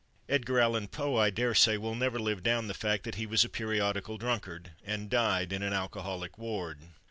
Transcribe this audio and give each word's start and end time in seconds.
Edgar 0.27 0.59
Allan 0.59 0.87
Poe, 0.87 1.15
I 1.17 1.29
daresay, 1.29 1.77
will 1.77 1.93
never 1.93 2.17
live 2.17 2.41
down 2.41 2.65
the 2.65 2.73
fact 2.73 3.03
that 3.03 3.13
he 3.21 3.27
was 3.27 3.45
a 3.45 3.49
periodical 3.49 4.17
drunkard, 4.17 4.71
and 4.83 5.11
died 5.11 5.53
in 5.53 5.61
an 5.61 5.73
alcoholic 5.73 6.39
ward. 6.39 6.79